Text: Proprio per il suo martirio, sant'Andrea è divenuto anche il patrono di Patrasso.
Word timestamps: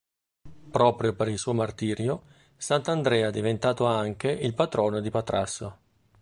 Proprio 0.71 1.13
per 1.13 1.27
il 1.27 1.37
suo 1.37 1.53
martirio, 1.53 2.23
sant'Andrea 2.57 3.27
è 3.27 3.31
divenuto 3.31 3.85
anche 3.85 4.31
il 4.31 4.55
patrono 4.55 4.99
di 4.99 5.11
Patrasso. 5.11 5.77